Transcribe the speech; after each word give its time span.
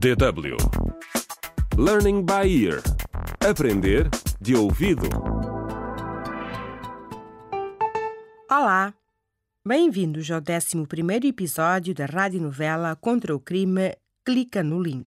DW 0.00 0.56
Learning 1.76 2.24
by 2.24 2.48
Ear 2.64 2.80
Aprender 3.46 4.08
de 4.40 4.56
ouvido. 4.56 5.06
Olá! 8.50 8.94
Bem-vindos 9.62 10.30
ao 10.30 10.40
11 10.40 11.28
episódio 11.28 11.94
da 11.94 12.06
radionovela 12.06 12.96
Contra 12.96 13.36
o 13.36 13.38
Crime 13.38 13.94
Clica 14.24 14.62
no 14.62 14.82
Link. 14.82 15.06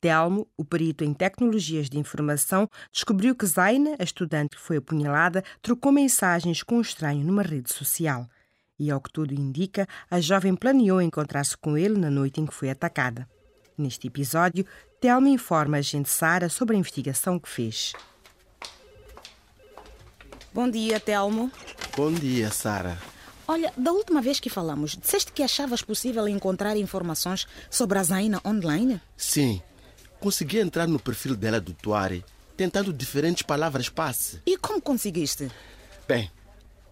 Telmo, 0.00 0.48
o 0.56 0.64
perito 0.64 1.04
em 1.04 1.12
tecnologias 1.12 1.90
de 1.90 1.98
informação, 1.98 2.70
descobriu 2.90 3.34
que 3.34 3.44
Zaina, 3.44 3.96
a 3.98 4.02
estudante 4.02 4.56
que 4.56 4.62
foi 4.62 4.78
apunhalada, 4.78 5.44
trocou 5.60 5.92
mensagens 5.92 6.62
com 6.62 6.78
um 6.78 6.80
estranho 6.80 7.22
numa 7.22 7.42
rede 7.42 7.70
social. 7.70 8.26
E, 8.78 8.90
ao 8.90 8.98
que 8.98 9.12
tudo 9.12 9.34
indica, 9.34 9.86
a 10.10 10.22
jovem 10.22 10.56
planeou 10.56 11.02
encontrar-se 11.02 11.54
com 11.54 11.76
ele 11.76 11.98
na 11.98 12.10
noite 12.10 12.40
em 12.40 12.46
que 12.46 12.54
foi 12.54 12.70
atacada. 12.70 13.28
Neste 13.78 14.06
episódio, 14.06 14.64
Telmo 15.00 15.28
informa 15.28 15.76
a 15.76 15.80
agente 15.80 16.08
Sara 16.08 16.48
sobre 16.48 16.76
a 16.76 16.78
investigação 16.78 17.38
que 17.38 17.48
fez. 17.48 17.92
Bom 20.52 20.70
dia, 20.70 20.98
Telmo. 20.98 21.52
Bom 21.94 22.10
dia, 22.10 22.50
Sara. 22.50 22.98
Olha, 23.46 23.72
da 23.76 23.92
última 23.92 24.22
vez 24.22 24.40
que 24.40 24.48
falamos, 24.48 24.96
disseste 24.96 25.30
que 25.30 25.42
achavas 25.42 25.82
possível 25.82 26.26
encontrar 26.26 26.76
informações 26.76 27.46
sobre 27.70 27.98
a 27.98 28.02
Zaina 28.02 28.40
online? 28.44 29.00
Sim, 29.16 29.62
consegui 30.18 30.58
entrar 30.58 30.88
no 30.88 30.98
perfil 30.98 31.36
dela 31.36 31.60
do 31.60 31.74
Tuari, 31.74 32.24
tentando 32.56 32.92
diferentes 32.92 33.42
palavras-passe. 33.42 34.40
E 34.46 34.56
como 34.56 34.80
conseguiste? 34.80 35.50
Bem, 36.08 36.30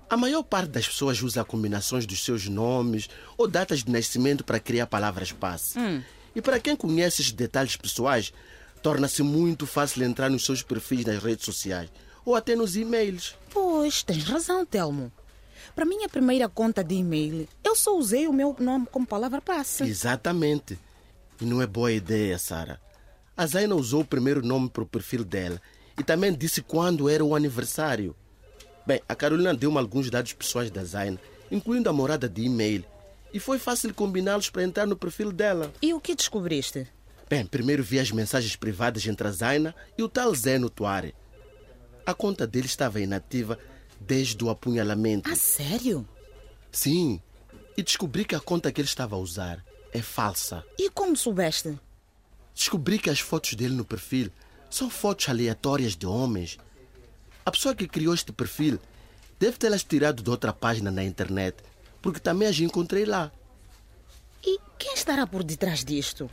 a 0.08 0.16
maior 0.16 0.42
parte 0.42 0.68
das 0.68 0.86
pessoas 0.86 1.22
usa 1.22 1.44
combinações 1.44 2.04
dos 2.04 2.22
seus 2.22 2.46
nomes 2.46 3.08
ou 3.38 3.48
datas 3.48 3.82
de 3.82 3.90
nascimento 3.90 4.44
para 4.44 4.60
criar 4.60 4.86
palavras-passe. 4.86 5.78
Hum. 5.78 6.02
E 6.34 6.42
para 6.42 6.60
quem 6.60 6.76
conhece 6.76 7.22
esses 7.22 7.32
detalhes 7.32 7.76
pessoais, 7.76 8.32
torna-se 8.82 9.22
muito 9.22 9.66
fácil 9.66 10.02
entrar 10.02 10.28
nos 10.28 10.44
seus 10.44 10.62
perfis 10.62 11.04
nas 11.04 11.22
redes 11.22 11.44
sociais 11.44 11.90
ou 12.24 12.34
até 12.34 12.56
nos 12.56 12.76
e-mails. 12.76 13.36
Pois, 13.50 14.02
tens 14.02 14.24
razão, 14.24 14.64
Telmo. 14.64 15.12
Para 15.74 15.84
minha 15.84 16.08
primeira 16.08 16.48
conta 16.48 16.82
de 16.82 16.94
e-mail, 16.94 17.48
eu 17.62 17.74
só 17.74 17.96
usei 17.96 18.26
o 18.26 18.32
meu 18.32 18.54
nome 18.58 18.86
como 18.90 19.06
palavra 19.06 19.40
passe. 19.40 19.84
Exatamente. 19.84 20.78
E 21.40 21.44
não 21.44 21.60
é 21.60 21.66
boa 21.66 21.92
ideia, 21.92 22.38
Sara. 22.38 22.80
A 23.36 23.46
Zaina 23.46 23.74
usou 23.74 24.02
o 24.02 24.06
primeiro 24.06 24.46
nome 24.46 24.70
para 24.70 24.84
o 24.84 24.86
perfil 24.86 25.24
dela 25.24 25.60
e 25.98 26.02
também 26.02 26.32
disse 26.32 26.62
quando 26.62 27.08
era 27.08 27.24
o 27.24 27.34
aniversário. 27.34 28.14
Bem, 28.86 29.00
a 29.08 29.14
Carolina 29.14 29.54
deu-me 29.54 29.78
alguns 29.78 30.10
dados 30.10 30.32
pessoais 30.32 30.70
da 30.70 30.84
Zaina, 30.84 31.18
incluindo 31.50 31.88
a 31.88 31.92
morada 31.92 32.28
de 32.28 32.42
e-mail, 32.42 32.84
e 33.34 33.40
foi 33.40 33.58
fácil 33.58 33.92
combiná-los 33.92 34.48
para 34.48 34.62
entrar 34.62 34.86
no 34.86 34.96
perfil 34.96 35.32
dela. 35.32 35.72
E 35.82 35.92
o 35.92 36.00
que 36.00 36.14
descobriste? 36.14 36.86
Bem, 37.28 37.44
primeiro 37.44 37.82
vi 37.82 37.98
as 37.98 38.12
mensagens 38.12 38.54
privadas 38.54 39.04
entre 39.08 39.26
a 39.26 39.32
Zaina 39.32 39.74
e 39.98 40.04
o 40.04 40.08
tal 40.08 40.32
Zé 40.32 40.56
no 40.56 40.70
Tuare. 40.70 41.16
A 42.06 42.14
conta 42.14 42.46
dele 42.46 42.66
estava 42.66 43.00
inativa 43.00 43.58
desde 44.00 44.44
o 44.44 44.50
apunhalamento. 44.50 45.28
Ah, 45.28 45.34
sério? 45.34 46.08
Sim, 46.70 47.20
e 47.76 47.82
descobri 47.82 48.24
que 48.24 48.36
a 48.36 48.40
conta 48.40 48.70
que 48.70 48.80
ele 48.80 48.86
estava 48.86 49.16
a 49.16 49.18
usar 49.18 49.64
é 49.92 50.00
falsa. 50.00 50.64
E 50.78 50.88
como 50.90 51.16
soubeste? 51.16 51.76
Descobri 52.54 53.00
que 53.00 53.10
as 53.10 53.18
fotos 53.18 53.54
dele 53.54 53.74
no 53.74 53.84
perfil 53.84 54.30
são 54.70 54.88
fotos 54.88 55.28
aleatórias 55.28 55.96
de 55.96 56.06
homens. 56.06 56.56
A 57.44 57.50
pessoa 57.50 57.74
que 57.74 57.88
criou 57.88 58.14
este 58.14 58.30
perfil 58.30 58.78
deve 59.40 59.58
tê-las 59.58 59.82
tirado 59.82 60.22
de 60.22 60.30
outra 60.30 60.52
página 60.52 60.92
na 60.92 61.02
internet, 61.02 61.56
porque 62.04 62.20
também 62.20 62.46
as 62.46 62.60
encontrei 62.60 63.06
lá. 63.06 63.32
E 64.44 64.60
quem 64.78 64.92
estará 64.92 65.26
por 65.26 65.42
detrás 65.42 65.82
disto? 65.82 66.30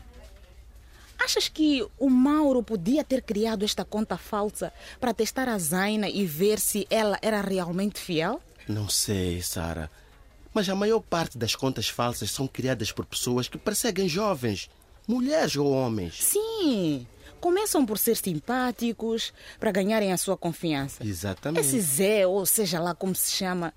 Achas 1.17 1.47
que 1.47 1.87
o 1.97 2.09
Mauro 2.09 2.61
podia 2.61 3.05
ter 3.05 3.21
criado 3.21 3.63
esta 3.63 3.85
conta 3.85 4.17
falsa 4.17 4.73
para 4.99 5.13
testar 5.13 5.47
a 5.47 5.57
Zaina 5.57 6.09
e 6.09 6.25
ver 6.25 6.59
se 6.59 6.85
ela 6.89 7.17
era 7.21 7.39
realmente 7.39 8.01
fiel? 8.01 8.41
Não 8.67 8.89
sei, 8.89 9.41
Sara. 9.41 9.89
Mas 10.53 10.67
a 10.67 10.75
maior 10.75 10.99
parte 10.99 11.37
das 11.37 11.55
contas 11.55 11.87
falsas 11.87 12.31
são 12.31 12.49
criadas 12.49 12.91
por 12.91 13.05
pessoas 13.05 13.47
que 13.47 13.57
perseguem 13.57 14.09
jovens, 14.09 14.69
mulheres 15.07 15.55
ou 15.55 15.71
homens. 15.71 16.21
Sim, 16.21 17.07
começam 17.39 17.85
por 17.85 17.97
ser 17.97 18.17
simpáticos 18.17 19.31
para 19.57 19.71
ganharem 19.71 20.11
a 20.11 20.17
sua 20.17 20.35
confiança. 20.35 21.01
Exatamente. 21.01 21.65
Esse 21.65 21.79
Zé, 21.79 22.27
ou 22.27 22.45
seja 22.45 22.77
lá 22.77 22.93
como 22.93 23.15
se 23.15 23.31
chama, 23.31 23.73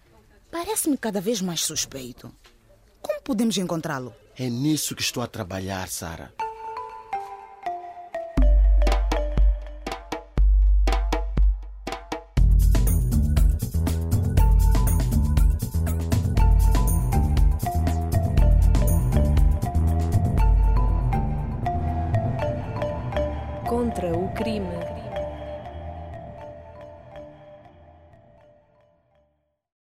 parece-me 0.54 0.96
cada 0.96 1.20
vez 1.20 1.42
mais 1.42 1.62
suspeito. 1.62 2.32
Como 3.02 3.20
podemos 3.22 3.58
encontrá-lo? 3.58 4.14
É 4.38 4.48
nisso 4.48 4.94
que 4.94 5.02
estou 5.02 5.20
a 5.20 5.26
trabalhar, 5.26 5.88
Sara. 5.88 6.32
Contra 23.66 24.16
o 24.16 24.32
crime. 24.34 25.03